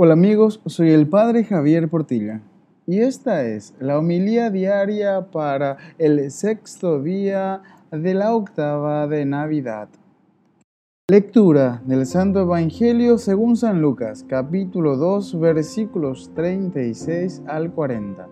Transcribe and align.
Hola 0.00 0.12
amigos, 0.12 0.60
soy 0.64 0.92
el 0.92 1.08
Padre 1.08 1.42
Javier 1.42 1.88
Portilla 1.88 2.40
y 2.86 3.00
esta 3.00 3.44
es 3.44 3.74
la 3.80 3.98
homilía 3.98 4.48
diaria 4.48 5.28
para 5.32 5.76
el 5.98 6.30
sexto 6.30 7.02
día 7.02 7.62
de 7.90 8.14
la 8.14 8.32
octava 8.32 9.08
de 9.08 9.24
Navidad. 9.24 9.88
Lectura 11.10 11.82
del 11.84 12.06
Santo 12.06 12.42
Evangelio 12.42 13.18
según 13.18 13.56
San 13.56 13.82
Lucas, 13.82 14.24
capítulo 14.28 14.96
2, 14.96 15.40
versículos 15.40 16.30
36 16.32 17.42
al 17.48 17.72
40. 17.72 18.28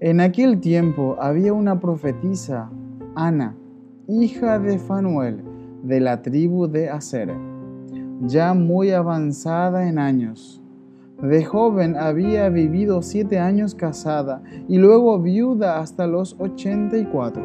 En 0.00 0.20
aquel 0.22 0.60
tiempo 0.60 1.16
había 1.20 1.52
una 1.52 1.78
profetisa, 1.78 2.70
Ana, 3.14 3.54
hija 4.08 4.58
de 4.60 4.78
Fanuel, 4.78 5.44
de 5.82 6.00
la 6.00 6.22
tribu 6.22 6.68
de 6.68 6.88
Aser 6.88 7.55
ya 8.22 8.54
muy 8.54 8.90
avanzada 8.90 9.88
en 9.88 9.98
años. 9.98 10.62
De 11.22 11.44
joven 11.44 11.96
había 11.96 12.48
vivido 12.50 13.00
siete 13.00 13.38
años 13.38 13.74
casada 13.74 14.42
y 14.68 14.78
luego 14.78 15.18
viuda 15.20 15.80
hasta 15.80 16.06
los 16.06 16.36
ochenta 16.38 16.98
y 16.98 17.04
cuatro. 17.04 17.42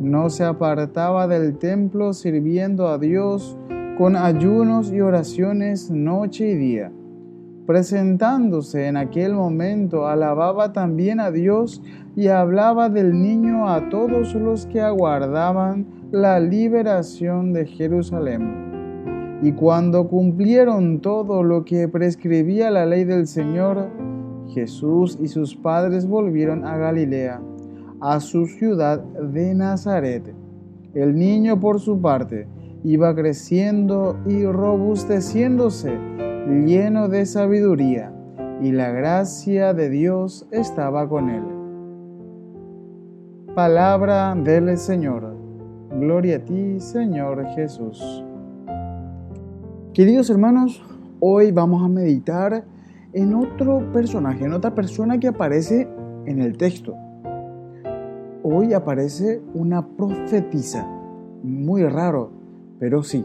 No 0.00 0.28
se 0.28 0.44
apartaba 0.44 1.26
del 1.28 1.56
templo 1.56 2.12
sirviendo 2.12 2.88
a 2.88 2.98
Dios 2.98 3.56
con 3.96 4.16
ayunos 4.16 4.92
y 4.92 5.00
oraciones 5.00 5.90
noche 5.90 6.50
y 6.50 6.54
día. 6.56 6.92
Presentándose 7.66 8.86
en 8.86 8.96
aquel 8.96 9.34
momento, 9.34 10.06
alababa 10.06 10.72
también 10.72 11.18
a 11.18 11.30
Dios 11.30 11.82
y 12.14 12.28
hablaba 12.28 12.88
del 12.88 13.20
niño 13.20 13.68
a 13.68 13.88
todos 13.88 14.34
los 14.34 14.66
que 14.66 14.80
aguardaban 14.80 15.86
la 16.10 16.38
liberación 16.38 17.52
de 17.52 17.66
Jerusalén. 17.66 18.75
Y 19.42 19.52
cuando 19.52 20.08
cumplieron 20.08 21.00
todo 21.00 21.42
lo 21.42 21.64
que 21.64 21.88
prescribía 21.88 22.70
la 22.70 22.86
ley 22.86 23.04
del 23.04 23.26
Señor, 23.26 23.88
Jesús 24.48 25.18
y 25.20 25.28
sus 25.28 25.54
padres 25.54 26.06
volvieron 26.06 26.64
a 26.64 26.76
Galilea, 26.78 27.40
a 28.00 28.20
su 28.20 28.46
ciudad 28.46 29.02
de 29.02 29.54
Nazaret. 29.54 30.34
El 30.94 31.16
niño, 31.16 31.60
por 31.60 31.80
su 31.80 32.00
parte, 32.00 32.48
iba 32.82 33.14
creciendo 33.14 34.16
y 34.26 34.44
robusteciéndose, 34.44 35.92
lleno 36.64 37.08
de 37.08 37.26
sabiduría, 37.26 38.12
y 38.62 38.72
la 38.72 38.90
gracia 38.90 39.74
de 39.74 39.90
Dios 39.90 40.46
estaba 40.50 41.06
con 41.08 41.28
él. 41.28 41.42
Palabra 43.54 44.34
del 44.34 44.76
Señor. 44.78 45.36
Gloria 45.98 46.36
a 46.36 46.44
ti, 46.44 46.80
Señor 46.80 47.44
Jesús. 47.54 48.25
Queridos 49.96 50.28
hermanos, 50.28 50.84
hoy 51.20 51.52
vamos 51.52 51.82
a 51.82 51.88
meditar 51.88 52.66
en 53.14 53.32
otro 53.32 53.90
personaje, 53.94 54.44
en 54.44 54.52
otra 54.52 54.74
persona 54.74 55.18
que 55.18 55.28
aparece 55.28 55.88
en 56.26 56.42
el 56.42 56.58
texto. 56.58 56.94
Hoy 58.42 58.74
aparece 58.74 59.40
una 59.54 59.86
profetisa, 59.96 60.86
muy 61.42 61.82
raro, 61.84 62.30
pero 62.78 63.02
sí, 63.02 63.24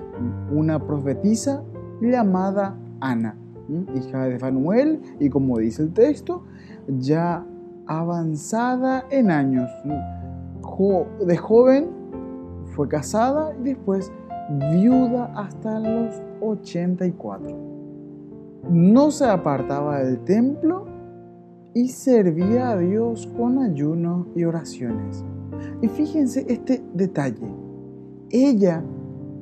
una 0.49 0.79
profetisa 0.79 1.61
llamada 1.99 2.77
Ana, 3.01 3.35
hija 3.93 4.27
de 4.27 4.39
Fanuel 4.39 5.01
y 5.19 5.29
como 5.29 5.57
dice 5.57 5.83
el 5.83 5.91
texto, 5.91 6.45
ya 6.87 7.45
avanzada 7.85 9.03
en 9.09 9.29
años. 9.29 9.69
De 11.19 11.35
joven 11.35 11.89
fue 12.67 12.87
casada 12.87 13.53
y 13.59 13.63
después 13.63 14.09
viuda 14.59 15.31
hasta 15.35 15.79
los 15.79 16.21
84. 16.41 17.57
No 18.69 19.11
se 19.11 19.25
apartaba 19.25 20.03
del 20.03 20.19
templo 20.23 20.85
y 21.73 21.87
servía 21.87 22.71
a 22.71 22.77
Dios 22.77 23.27
con 23.37 23.59
ayuno 23.59 24.27
y 24.35 24.43
oraciones. 24.43 25.23
Y 25.81 25.87
fíjense 25.87 26.45
este 26.49 26.83
detalle. 26.93 27.47
Ella 28.29 28.83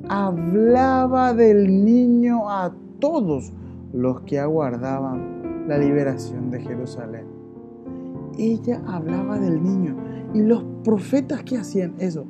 hablaba 0.08 1.34
del 1.34 1.84
niño 1.84 2.48
a 2.48 2.72
todos 2.98 3.52
los 3.92 4.22
que 4.22 4.38
aguardaban 4.38 5.66
la 5.68 5.78
liberación 5.78 6.50
de 6.50 6.60
Jerusalén. 6.60 7.26
Ella 8.38 8.82
hablaba 8.86 9.38
del 9.38 9.62
niño 9.62 9.96
y 10.32 10.40
los 10.40 10.64
profetas 10.84 11.42
que 11.42 11.58
hacían 11.58 11.94
eso 11.98 12.26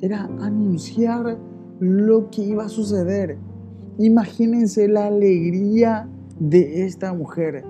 era 0.00 0.24
anunciar 0.40 1.36
lo 1.80 2.30
que 2.30 2.42
iba 2.42 2.64
a 2.64 2.68
suceder. 2.68 3.38
Imagínense 3.98 4.86
la 4.86 5.06
alegría 5.06 6.06
de 6.38 6.84
esta 6.86 7.12
mujer, 7.12 7.64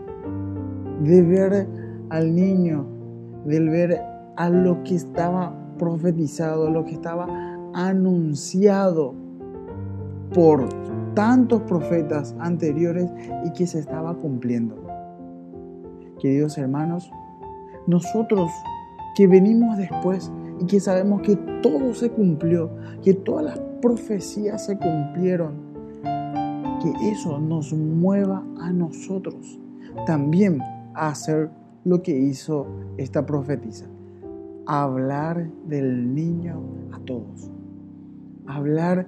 de 1.02 1.22
ver 1.22 1.66
al 2.10 2.34
niño, 2.34 2.86
de 3.46 3.60
ver 3.60 4.00
a 4.36 4.50
lo 4.50 4.82
que 4.82 4.96
estaba 4.96 5.54
profetizado, 5.78 6.70
lo 6.70 6.84
que 6.84 6.92
estaba 6.92 7.26
anunciado 7.72 9.14
por 10.34 10.68
tantos 11.14 11.62
profetas 11.62 12.34
anteriores 12.38 13.10
y 13.44 13.52
que 13.52 13.66
se 13.66 13.78
estaba 13.78 14.14
cumpliendo. 14.14 14.76
Queridos 16.20 16.58
hermanos, 16.58 17.10
nosotros 17.86 18.50
que 19.16 19.26
venimos 19.26 19.76
después 19.78 20.30
y 20.60 20.66
que 20.66 20.80
sabemos 20.80 21.22
que 21.22 21.36
todo 21.62 21.94
se 21.94 22.10
cumplió, 22.10 22.70
que 23.02 23.14
todas 23.14 23.44
las 23.44 23.69
profecías 23.80 24.66
se 24.66 24.76
cumplieron, 24.76 25.70
que 26.82 27.10
eso 27.10 27.38
nos 27.38 27.72
mueva 27.72 28.42
a 28.60 28.72
nosotros 28.72 29.58
también 30.06 30.60
a 30.94 31.08
hacer 31.08 31.50
lo 31.84 32.02
que 32.02 32.16
hizo 32.16 32.66
esta 32.96 33.24
profetisa, 33.26 33.86
hablar 34.66 35.50
del 35.66 36.14
niño 36.14 36.60
a 36.92 36.98
todos, 37.00 37.50
hablar 38.46 39.06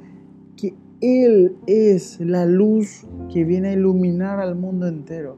que 0.56 0.74
Él 1.00 1.56
es 1.66 2.20
la 2.20 2.46
luz 2.46 3.06
que 3.32 3.44
viene 3.44 3.68
a 3.68 3.72
iluminar 3.72 4.40
al 4.40 4.54
mundo 4.54 4.86
entero, 4.86 5.36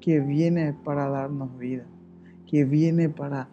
que 0.00 0.20
viene 0.20 0.74
para 0.84 1.08
darnos 1.08 1.56
vida, 1.58 1.84
que 2.46 2.64
viene 2.64 3.08
para 3.08 3.48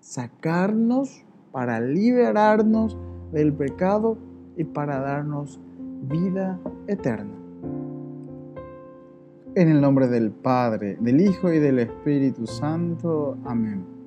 sacarnos, 0.00 1.24
para 1.52 1.80
liberarnos 1.80 2.96
del 3.32 3.52
pecado 3.52 4.16
y 4.56 4.64
para 4.64 5.00
darnos 5.00 5.60
vida 6.02 6.58
eterna. 6.86 7.34
En 9.54 9.68
el 9.68 9.80
nombre 9.80 10.06
del 10.08 10.30
Padre, 10.30 10.96
del 11.00 11.20
Hijo 11.20 11.52
y 11.52 11.58
del 11.58 11.80
Espíritu 11.80 12.46
Santo. 12.46 13.36
Amén. 13.44 13.97